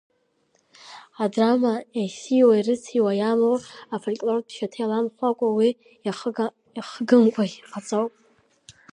Адрама 1.23 1.73
Ес-ииуа 2.03 2.53
ирыциуа 2.59 3.11
иамоу 3.17 3.57
афольклортә 3.95 4.53
шьаҭа 4.55 4.79
еиламхәакәа, 4.81 5.47
уи 5.57 5.69
иахыгамкәа 6.77 7.43
иҟаҵоуп. 7.47 8.13